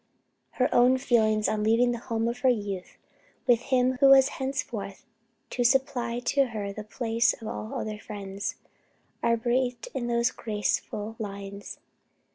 [0.53, 2.97] Her own feelings on leaving the home of her youth
[3.45, 5.05] with him who was henceforth
[5.51, 8.55] to supply to her the place of all other friends,
[9.21, 11.77] are breathed in these graceful lines.